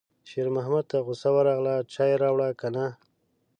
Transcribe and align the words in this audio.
شېرمحمد 0.29 0.83
ته 0.91 0.97
غوسه 1.05 1.29
ورغله: 1.35 1.75
چای 1.93 2.13
راوړې 2.21 2.49
که 2.59 2.67
نه 2.75 2.87